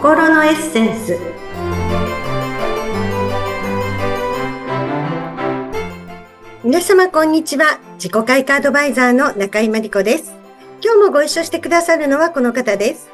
[0.00, 1.18] 心のエッセンス。
[6.64, 7.78] 皆様こんにちは。
[7.96, 10.32] 自己開花アドバイザーの中井真理子です。
[10.82, 13.10] 今日もご一緒してくださるのはこの方です。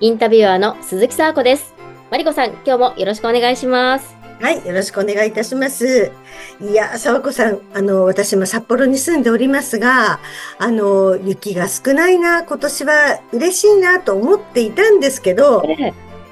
[0.00, 1.74] インタビュアーの鈴木沙子です。
[2.10, 4.14] マリコさん今日もよろしくお願いします。
[4.38, 6.12] はい、よろしくお願いいたします。
[6.60, 10.20] いや、沢子さん、あの、私も札幌に住んでおりますが、
[10.58, 15.64] あの、雪が少ないな、今年は嬉しいなと思っていたんですけど、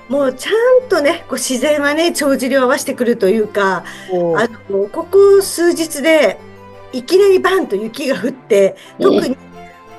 [0.08, 0.50] もうちゃ
[0.86, 3.84] んとね、こう自然はね、帳尻を合わせてくるというか、
[4.36, 6.38] あの、ここ数日で、
[6.92, 9.36] いきなりバンと雪が降って、特に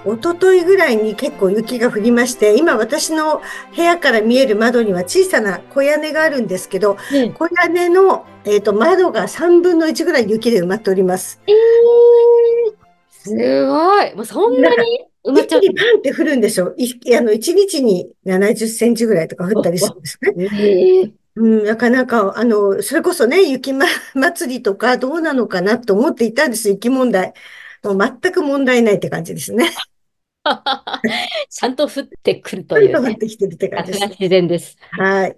[0.06, 3.42] 一昨日ぐらいに結構雪が降りまして、今私の
[3.76, 11.42] 部屋から見える窓には小さな小屋根があるんですけど、うん、小屋根の、えーと、窓が3分の1ぐらい雪で埋まっております。
[11.46, 12.76] えー、
[13.12, 14.16] すごい。
[14.16, 15.08] もうそんなに？
[15.28, 15.60] 埋まっちゃう。
[15.60, 20.48] 一気にパンって降るんでしょいあの、1日に70センチぐらいとか降ったりするんですね。
[20.60, 23.86] えーうん、なかなか、あの、それこそね、雪ま、
[24.16, 27.34] 祭りとかどうなのかなと思っていたんです、雪問題。
[27.84, 29.70] もう全く問題ないって感じですね。
[31.50, 32.94] ちゃんと降ってくるという、ね。
[32.94, 34.08] ちゃんと降ってきてるって感じです。
[34.08, 34.78] 自然です。
[34.92, 35.38] はい。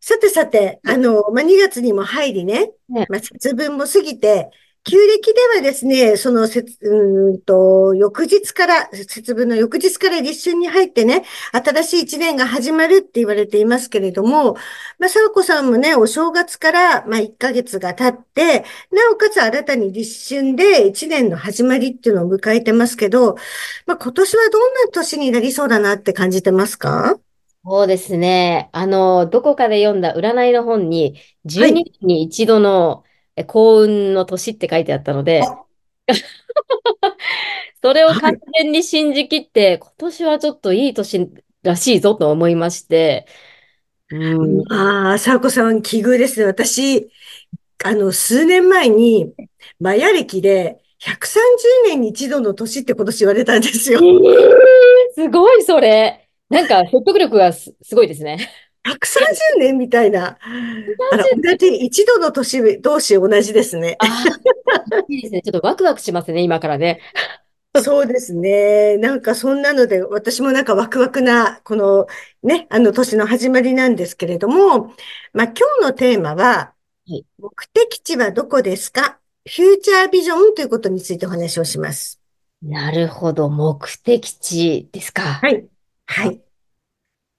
[0.00, 4.50] さてさて、あの、まあ、2月にも入りね、ねまあ、節分も過ぎて、
[4.86, 14.54] 旧暦ではですね、その節、うんと、翌日から、節分の翌日から立春に入ってね、新しい一年が始まるって言われていますけれども、
[14.98, 23.36] まあ、沢子さんもね、お正月から、まあ、1ヶ月が経って、なおかつ新たに立春で一年の始まりっていうのを迎えてますけど、
[23.86, 27.18] まあ、今年はどんな年になりそうだなって感じてますか？
[27.66, 28.68] そうですね。
[28.72, 35.42] あの、どこかで読んだ占いの本に、12年に一度の、はい幸運の年って書いてあったので、
[37.82, 41.30] それを完全に信じきって、今年はちょっといい年
[41.62, 43.26] らしいぞと思いまして、
[44.10, 46.46] うん、ああ、さこさん、奇遇ですね。
[46.46, 47.10] 私、
[47.84, 49.34] あの、数年前に、
[49.80, 54.00] マヤ歴で、130年に一度の年って今年言われたんですよ。
[54.00, 56.28] えー、すごい、それ。
[56.48, 58.38] なんか、説得力がすごいですね。
[58.86, 60.38] 130年みたいな。
[61.12, 63.96] あら、同じ、一度の年同士同じですね。
[63.98, 64.24] あ
[65.08, 65.42] いいですね。
[65.42, 67.00] ちょっとワクワクしますね、今からね。
[67.82, 68.98] そうですね。
[68.98, 72.06] なんかそんなので、私もなんかワクワクな、この
[72.42, 74.94] ね、あの年の始まりなんですけれども、
[75.32, 76.74] まあ今日のテーマは、は
[77.06, 79.18] い、目的地はどこですか？
[79.46, 82.20] フューチャービジョンということについてお話をします。
[82.62, 83.50] なるほど。
[83.50, 85.22] 目的地ですか。
[85.22, 85.66] はい。
[86.06, 86.40] はい。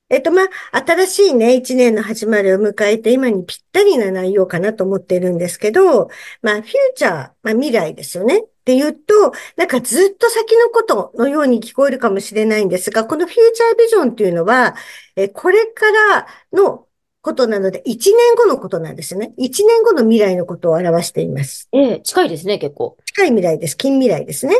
[0.09, 6.09] えっと、まあ、新しいね、一年の始まりを迎えて、今にぴったりな内容かなと思っているんですけど、
[6.43, 7.11] まあ、フューチャー、
[7.41, 8.39] まあ、未来ですよね。
[8.39, 14.75] って言うと、なんかずっと先のことのように聞こえるかもしれないんですが、このフューチャービジョンっていうのは、
[15.15, 16.85] え、これからの
[17.21, 19.33] ことなので、1年後のことなんですね。
[19.39, 21.67] 1年後の未来のことを表しています。
[21.71, 22.97] ええ、近いですね、結構。
[23.05, 23.75] 近い未来です。
[23.75, 24.55] 近未来ですね。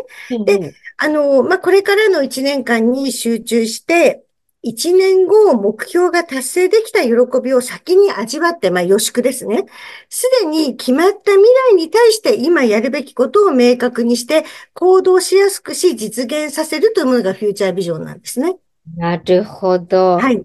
[0.46, 4.25] で、あの、まあ、これからの1年間に集中して、
[4.68, 9.66] 一年後目標が達成できた喜びを先に味わって、まあ予祝ですね。
[10.10, 14.44] すでに決まった未来に対して今やるべきことを明確にして
[14.74, 18.58] 行動しやすくし実現させるというものがフューチャービジョンなんですね。
[18.98, 20.18] なるほど。
[20.18, 20.44] はい。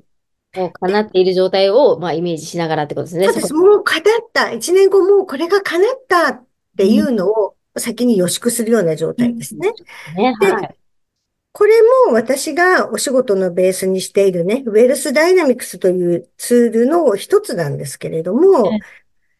[0.55, 3.25] もう叶っている状態を、まあ、イメージしながらってことですね。
[3.27, 3.55] そうです。
[3.55, 4.03] もう叶っ
[4.35, 4.53] た。
[4.53, 6.45] 一年後もうこれが叶ったっ
[6.77, 9.73] ていうのを先に予祝するような状態ですね。
[10.17, 10.80] うん、ねはい。
[11.53, 11.73] これ
[12.07, 18.71] も私がお仕事のベースにしているね、ウェルスダイナミクスというツールの一つなんですけれども、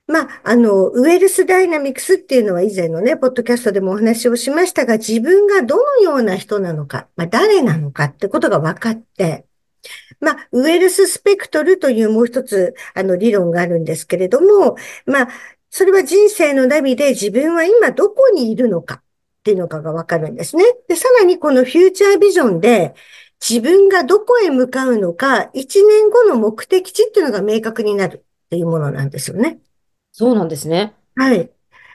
[0.09, 9.47] まあ、あの、ウェルスダイナミクスっていうのは以前のね、ポッドキャストでもお話をしましたが、自分がどのような人なのか、まあ、誰なのかってことが分かって、
[10.21, 15.29] まあ、ウェルススペクトルというもう一つ、あの、理論があるんですけれども、まあ、
[15.71, 19.03] それは人生のナビで自分は今どこにいるのか。
[19.41, 20.65] っていうのかがわかるんですね。
[20.87, 22.95] で、さらにこのフューチャービジョンで
[23.41, 29.59] 自分がどこへ向かうのか、一年後の目的地っていうのが明確になるっていうものなんですよね。
[30.13, 30.95] そうなんですね。
[31.17, 31.51] はい。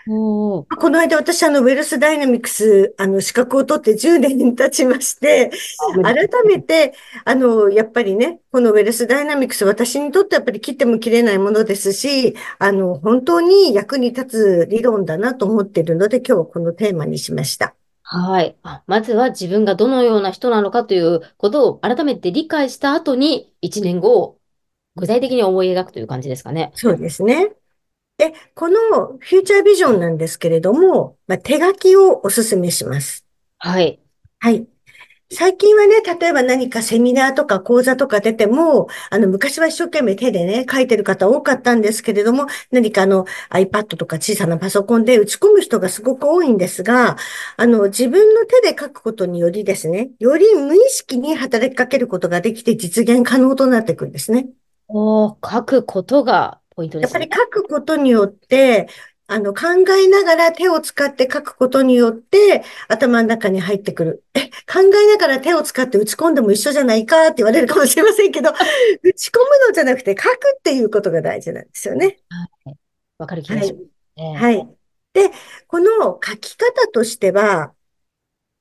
[0.07, 5.51] この間私あのウェルスダイナミクスあの資格を取って10年に経ちまして、
[6.03, 6.93] 改めて
[7.23, 17.75] あのやっぱりね、このウェルスダイナミクス私にとってやっぱり切っても切れないものですし、あの本当に役に立つ理論だなと思っているので今日はこのテーマにしました。
[18.03, 18.55] はい。
[18.85, 24.37] まずは自分がどのような人なのかということを改めて理解した後に1年後を
[24.95, 26.71] 具体的に思い描くという感じですかね。
[26.75, 27.55] そうですね。
[28.17, 33.25] で、このフューチャービジョンなんですけれども、まあ、手書きをお勧めします。
[33.57, 33.99] はい。
[34.39, 34.67] はい。
[35.31, 47.17] 最近はね、例えば何かセミナーとか講座とか出ても、あの、昔は一生懸命手でね、書いてる方多かったんですけれども、何かあの、iPad とか小さなパソコンで打ち込む人がすごく多いんですが、
[47.57, 54.47] あの、自分の手で書くことによりですね、より無意識に働きかけることができて実現可能となっていくんですね。
[54.87, 57.25] おー、書くことがポイントですね。
[57.25, 58.87] やっぱり書くことによって、
[59.27, 59.61] あの、考
[59.93, 64.23] えながら手を使って書くことによって、頭の中に入ってくる。
[64.35, 68.51] え、考えながら手を使って打ち込んでも一緒じゃないかって言われるかもしれませんけど、
[69.03, 72.19] 打ち込むのじゃなくて書くっていうことが大事なんですよね。
[72.29, 72.77] はい。
[73.17, 73.67] わかる気がはい。
[73.67, 73.85] します。
[74.17, 74.77] えはい。
[75.13, 75.31] で、
[75.67, 77.73] この書き方としては、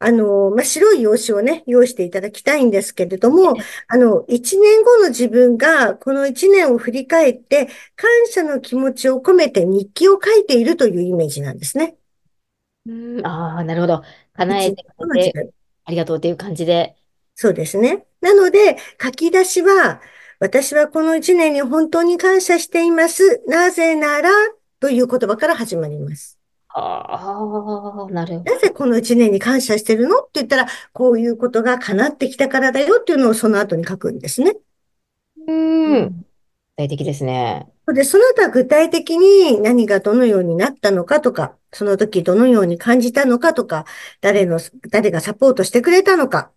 [0.06, 3.54] あの、まあ、白い用紙をね、用意していただきたいんですけれども、
[3.88, 11.96] あの、一年後の自分が、この一年を振り返って、感謝の気持ちを込めて日記を書いているというイメージなんですね。
[12.86, 14.02] ー、うん、ああ、なるほど。
[14.34, 15.54] 叶えてくれて。
[15.86, 16.96] ありがとうっていう感じで。
[17.34, 18.04] そうですね。
[18.20, 20.02] なので、書き出しは、
[20.38, 23.42] 私はこの一年に本当に感謝しています。
[23.46, 24.28] なぜなら、
[24.80, 26.43] という言葉から始まります。
[26.74, 28.50] ああ、なるほど。
[28.52, 34.54] なぜこの一年に感謝してるのって言ったら、こういうことが叶ってきたからだよっていうのをその後に書くんですね。
[35.46, 35.52] う
[35.86, 36.04] うん。
[36.06, 36.24] 具ん
[36.76, 37.68] 体的ですね。
[37.94, 43.84] で、その他具体的に何がどのようになったのかとか、その時どのように感じたのかとか、
[44.22, 44.58] 誰の、
[44.90, 46.50] 誰がサポートしてくれたのか、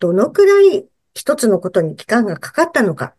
[0.00, 3.16] どのくらい一つのことに期間がかかったのか、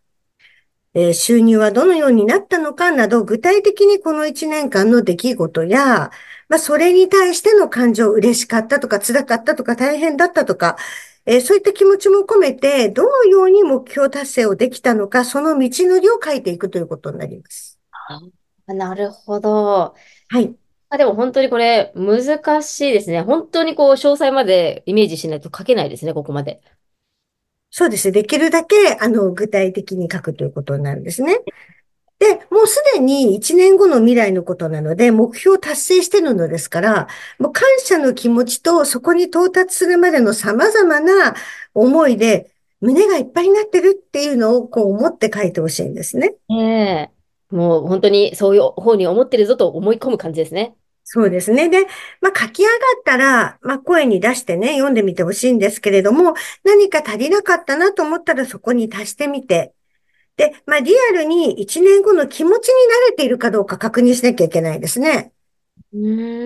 [0.98, 6.12] えー収入はどのようになったのかなど、具体的にこの一年間の出来事や、
[6.50, 10.78] まあ、それに対しての感情、嬉しかったとか、辛かったとか、大変だったとか、
[11.26, 17.80] えーそういった気持ちも込めて、どのように目標達成をできたのか、その道のりを書いていくということになります。
[18.10, 19.96] あーなるほど。
[20.30, 20.58] はい。
[20.90, 23.22] あ、でも本当にこれ難しいですね。
[23.22, 26.62] 本当にこう詳細までイメージしないと書けないですね、ここまで。
[27.70, 28.12] そうですね。
[28.14, 31.40] できるだけ、あの、具体的に書くということなんですね。
[32.20, 37.08] で、もうすでに1年後の未来のことなので、目標を達成してるのですから、
[37.40, 41.36] もう感謝の気持ちとそこに到達するまでの様々な
[41.74, 46.36] 思いで、胸がいっぱいになってるっていうのをこう思って書いてほしいんですね。
[46.50, 47.12] ええ
[47.50, 50.76] もう本当にそういう方に思ってるぞと思い込む感じですね。
[51.10, 51.70] そうですね。
[51.70, 51.86] で、
[52.20, 56.34] まあ書き上がったら、まあ声に出してね、読んでみてほしいんですけれども、
[56.66, 59.74] 何か足りなかったなと思ったらそこに足してみて、
[60.38, 62.76] で、まあ、リアルに1年後の気持ちに
[63.10, 65.34] 慣れているかどうか確認しなきゃいけないですね。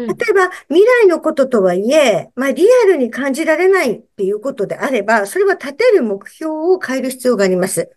[0.08, 7.90] 例えば、未来のこととはいえ、まあ、リアルに感じられないっていうことであれば、それは立てる目標を変える必要があります。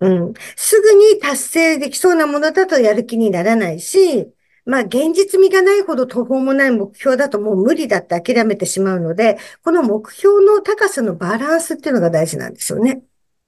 [0.00, 0.34] うん。
[0.56, 4.32] すぐに達成できそうなものだとやる気にならないし、
[4.66, 13.02] まあ、現実味がないほど途方もない目標だともう無理だって諦めてしまうので、この目標の高さのバランスっていうのが大事なんですよね。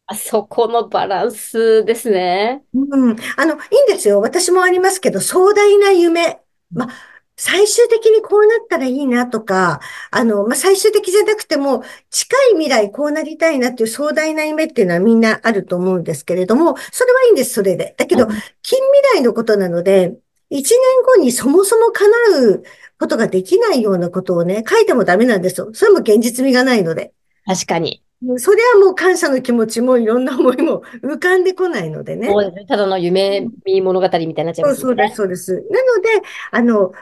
[0.06, 2.64] あそこのバランスですね。
[2.74, 3.16] うん。
[3.36, 4.20] あの、いいんですよ。
[4.20, 6.40] 私もありますけど、壮大な夢。
[6.70, 6.88] まあ、
[7.36, 9.80] 最終的にこうなったらいいなとか、
[10.10, 17.94] あの、まあ、最終的じゃなくても、近い未来こうなりたいなっていう壮大な夢っていうのはみんなあると思うんですけれども、それはいいんです、それで。
[17.98, 18.78] だけど、うん近
[19.12, 20.18] 未来のことなので、
[20.50, 22.08] 一年後にそもそも叶
[22.52, 22.62] う
[22.98, 25.70] ことができないようなことをね、書いてもダメなんですよ。
[25.72, 27.12] それも現実味がないので。
[27.44, 28.02] 確かに。
[28.38, 32.28] それはもう感謝の気持ちもいろんな思いも浮かんでこないのでね。
[32.28, 32.66] そうですね。
[32.66, 35.58] ただの夢見物語みたいになっちゃいますもんそうそうです、ね。
[35.58, 35.70] そうです。
[35.70, 36.08] なので、
[36.52, 36.92] あの、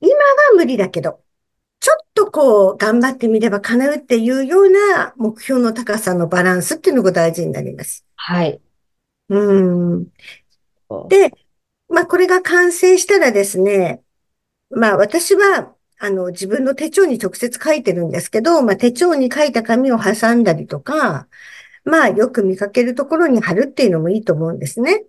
[0.00, 0.16] 今は
[0.54, 1.20] 無理だけど、
[1.80, 8.04] ちょっとこう、頑張ってみれば叶うっていうような目標の高さのバランスっていうのが大事になります。
[8.16, 8.60] はい。
[9.30, 9.62] う
[10.00, 10.06] ん。
[10.88, 11.32] そで、
[11.90, 14.02] まあ、これが完成したらですね、
[14.70, 21.28] まあ、私は、あの、自分の手帳に直接書いてるんですけど、まあ、手帳に書いた紙を挟んだりとか、
[21.84, 25.04] まあ、よく見かけるところに貼るっていうのもいいと思うんですね。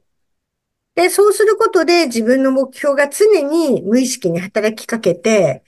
[0.96, 5.64] で、そうすることで自分の目標が常に無意識に働きかけて、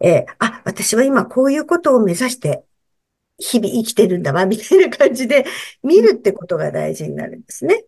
[0.00, 2.64] えーあ、私は今こういうことを目指して
[3.38, 5.46] 日々生きてるんだわ、みたいな感じで
[5.82, 7.84] 見るってことが大事になるんですね。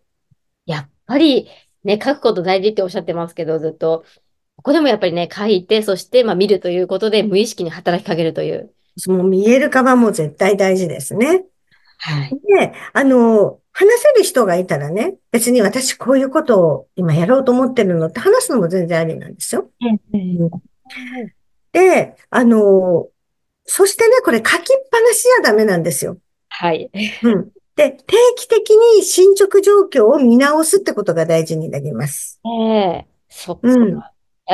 [0.65, 1.47] やっぱり
[1.83, 4.05] ね、書くこと大事っておっしゃってますけど、ずっと。
[4.57, 8.71] ここでもやっぱりね、書いて、そしてまあ見るということで、無意識に働きかけるという。
[9.07, 11.45] もう見える化はもう絶対大事ですね。
[11.97, 12.29] はい。
[12.29, 19.69] で、あの、話せる人がいたらね、別に私こういうことを今やろうと思ってるのって話すのも全然ありなんですよ。
[19.81, 20.49] うん
[21.71, 23.07] で、あの、
[23.65, 24.53] そしてね、これ書きっ
[24.91, 26.17] ぱなしじゃダメなんですよ。
[26.49, 26.91] はい。
[27.23, 27.49] うん。
[27.75, 32.39] で、定期的に進捗状況を見直すってことが大事になります。
[32.45, 33.99] ええそっうん。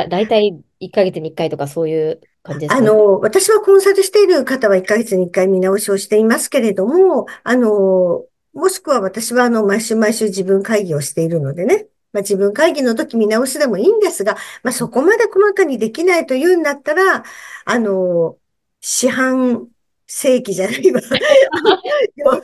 [0.08, 2.20] 大体1ヶ月に1回とかそういう。
[2.42, 2.80] 感じですか？
[2.80, 2.88] ね。
[2.88, 8.24] あの、私はコンサルしている方は1ヶ月に1回見直しをしていますけれども、あの、
[8.54, 17.24] もしくは私はあの、毎週毎週自分会議をしているのでね、まあ、自分会議の時見直しでもいいんですが、まあ、そこまで細かにできないというんだったら、
[17.66, 18.36] あの、
[18.80, 19.68] 四半
[20.12, 21.00] 世紀じゃないわ。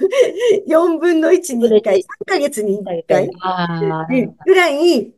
[0.69, 3.29] 4分の1に1回、3ヶ月に1回
[4.47, 5.13] ぐらい、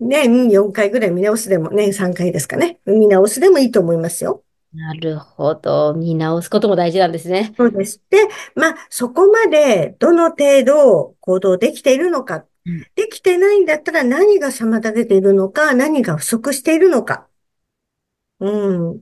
[0.00, 2.80] 年4回ぐらい見直すでも、年3回ですかね。
[2.84, 4.42] 見直すでもいいと思いますよ。
[4.74, 5.94] なるほど。
[5.94, 7.54] 見直すことも大事なんですね。
[7.56, 8.02] そうです。
[8.10, 8.18] で、
[8.56, 17.28] まあ、そこまでどの程度行動できているのか、うん、できてないんだったら何が妨げているのか、何が不足しているのか。
[18.40, 19.00] うん。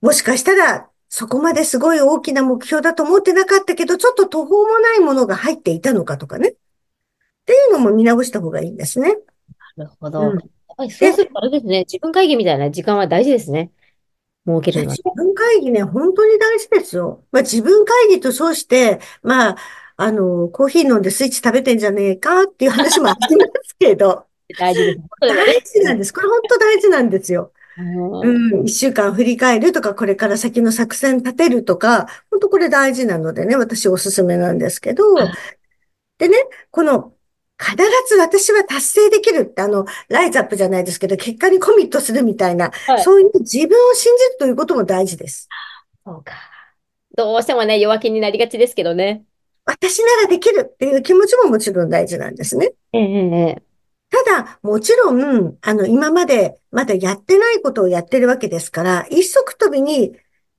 [0.00, 6.48] もしかしたら、そこまですごい大きな目標だと思ってなかったけど、ちょっと途方もないものが入っていたのかとかね。
[6.50, 6.54] っ
[7.46, 9.16] ていうのも見直した方がいいんですね。
[9.76, 10.20] なるほど。
[10.20, 10.40] うん、やっ
[10.76, 13.70] ぱりそうするとあれですね、自分会議みたいな時間は大事ですね。
[14.46, 14.96] 設けるのは。
[14.96, 17.24] 自分会議ね、本当に大事ですよ。
[17.30, 19.56] まあ自分会議と称して、まあ、
[19.98, 24.26] あの、コーヒー飲んでスイッチ食べてんじゃねえかっていう話もありますけど。
[24.58, 25.00] 大事です。
[25.20, 26.12] 大事なんです。
[26.12, 27.52] これ本当大事なんですよ。
[27.78, 35.04] うん、一週間振り返るとか、これから先の作戦立てるとか、本当これ大事なのでね、私おすすめなんですけど、
[36.18, 36.36] でね、
[36.70, 37.12] この
[37.58, 37.76] 必
[38.08, 45.48] ず私は達成できるって、あの、ライズアップじゃないですけど、結果にコミットするみたいな、はい、そういう自分を信じるということも大事です。
[46.04, 46.34] そうか。
[47.16, 49.24] どうしてもね、弱気になりがちですけどね。
[49.64, 52.72] 私ならできるっていう気持ちももちろん大事なんですね。
[52.92, 53.62] ええ
[54.10, 60.16] ただ、もちろん、あの、今までまだやってないことをやってるわけですから、一足飛びに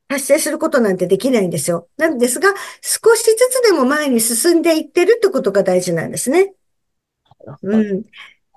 [0.08, 1.88] 達成することなんてできないんですよ。
[1.98, 6.54] なんですが、少しずつでも前に進んでいってるってことが大事なんですね。
[7.63, 8.04] うん。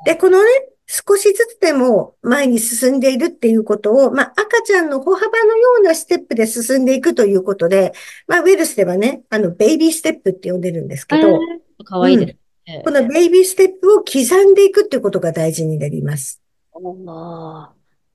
[0.04, 0.48] で、このね、
[0.92, 7.92] 少しずつでも前に進んでいるっていうことを、まあ、赤ちゃんの歩幅のようなステップで進んでいくということで、
[8.26, 11.38] まあ、ウェルスではね、あの、ベイビーステップって呼んでるんですけど、
[11.84, 12.39] かわいいです、うん、
[12.84, 16.40] このベイビーステップを刻んでいくっていうことが大事になります。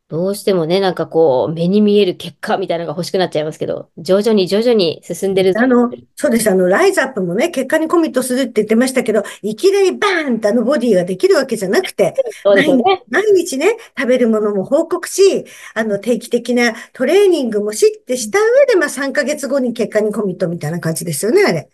[0.07, 5.53] どうしてもね、なんかこう、目に見える結果みたいなのが欲しくなっちゃいますけど、徐々に徐々に進んでる。
[5.57, 6.47] あの、そうです。
[6.47, 21.67] あの、ライズアップもね、結果にコミットするって言ってましたけど、いきなりバーンってあのボディができるわけじゃなくて、そうですね、毎日ね、食べるものも報告し、あの、定期的なトレーニングもしってした上で、まあ3ヶ月後に結果にコミットみたいな感じですよね、あれ。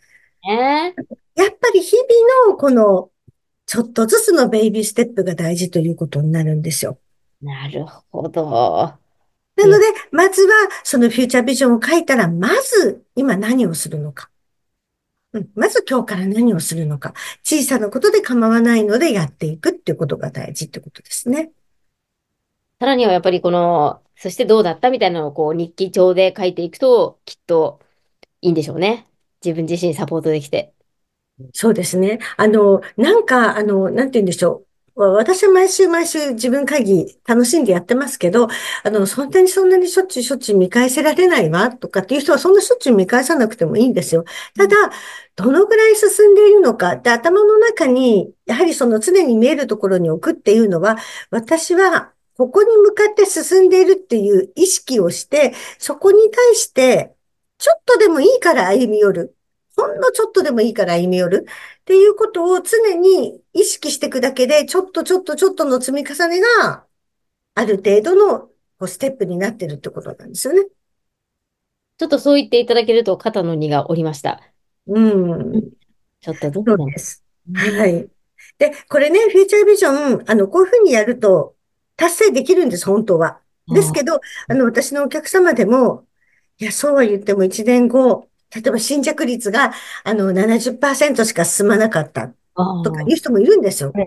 [0.49, 3.09] えー、やっぱり日々のこの、
[3.65, 6.99] ちょっとずつのベイビーステップが大事ということになるんですよ。
[7.41, 9.01] なるほど。
[9.55, 14.29] なので、まずは、そのフューチャービジョンを書いたら、まず、今何をするのか。
[15.33, 17.13] うん、まず今日から何をするのか。
[17.43, 21.51] 小さなことで構わないのでやっていくっていうことが大事ってことですね。
[22.79, 27.79] さらにはやっぱりこの、そしてどうだったみたいなのをこう日記帳で書いていくと、きっと
[28.41, 29.07] いいんでしょうね。
[29.43, 30.73] 自分自身サポートできて。
[31.53, 32.19] そうですね。
[32.37, 34.67] あの、なんか、あの、なんて言うんでしょう。
[34.93, 38.49] 私は毎週毎週自分会議楽しんでやってますけど、
[38.83, 44.25] あの、そんなにそんなにしょっちゅうしょっちゅう見返せられないわとかっていう人はそんなしょっちゅう見返さなくてもいいんですよ。
[44.57, 44.75] ただ、
[45.35, 50.97] どのぐらい進んでいるのか、で、頭の中に、やはりその常に見えるところに置くっていうのは、
[51.31, 57.13] 私はここに向かって進んでいるっていう意識をして、そこに対して、
[57.57, 59.35] ちょっとでもいいから歩み寄る。
[59.81, 61.45] ほんのちょっとでもいいから歩み寄る。
[61.81, 66.85] っていうことを常に意識していくだけで、ちょっとちょっとちょっとの積み重ねが、
[67.55, 70.67] ある程度のステップになってるってことなんですよね。
[71.97, 74.41] ちょっとそう言っていただけると肩の荷が下りました。
[74.87, 75.71] うん。
[76.19, 77.23] ちょっとどうです。
[77.53, 78.07] はい。
[78.57, 81.55] で、これね、フューチャービジョン、あの、こういうふうにやると
[81.95, 83.39] 達成できるんです、本当は。
[83.67, 86.05] ですけど、あの、私のお客様でも、
[86.57, 92.33] いや、そうは言っても1年後、例えば新着率が、あの、70%しか進まなかった
[92.81, 93.97] とかいう人もいるんですよ。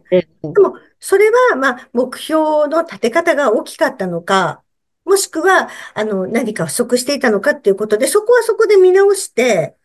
[0.54, 4.62] でも、それは、まあ、目標の立て方が大きかったのか、
[5.04, 9.76] もしくは、あの、何か不足していたのかっていうことで、そこはそこで見直して、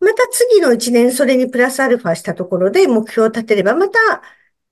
[0.00, 3.98] また次の一年それにプラスアルファしたところで目標を立てれば、また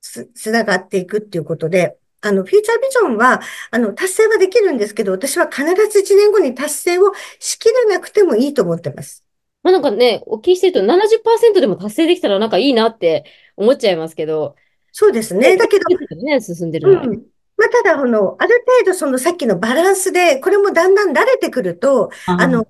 [0.00, 9.24] つ、つながっていくっていうことで、あの、フューチャービジョンは、あの、達成はできるんですけど、私は必ず1年後に達成をしきれなくてもいいと思ってます。
[9.62, 13.24] まあなんかね、お聞きしてると70%でも達成できたらなんかいいなって
[13.56, 14.56] 思っちゃいますけど。
[14.92, 15.56] そうですね。
[15.56, 15.84] だけど、
[16.16, 17.22] ね、進んでるうん。
[17.56, 22.68] まあ、ただ、あの、ある程度そのさっきのバランスで、これもだんだん慣れてくると、あの、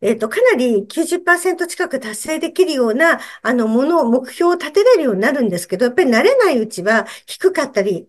[0.00, 8.08] えっ、ー、と、かなり90%近く達成できるような、あの、ものを、目標を立てれるようになるんですけど、やっぱり慣れないうちは低かったり、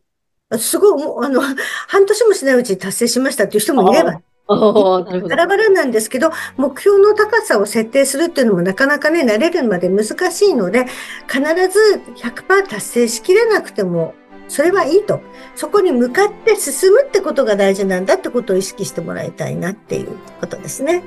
[0.58, 1.41] すごい、もう、あの、
[1.88, 10.86] 半年もしないうちに達成しましたっていう人もいれば、バラバラなんですけど、目標の高さを設定するっていうのもなかなかね、慣れるまで難しいので、
[11.27, 14.15] 必ず100%達成しきれなくても、
[14.48, 15.22] それはいいと。
[15.56, 21.03] そこに向かって進むってことが大事なんだってことを意識してもらいたいなっていうことですね。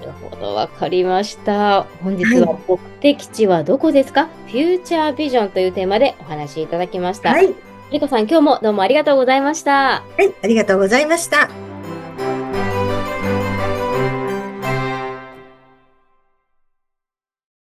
[0.00, 1.86] なるほど、わかりました。
[2.02, 7.30] 本日は目的地はどこですか、はい、フューチャービジョンというテーマでお話しいただきました。
[7.30, 7.54] はい。
[7.90, 10.02] リコさん、今日もどうもありがとうございました。
[10.02, 11.73] はい、ありがとうございました。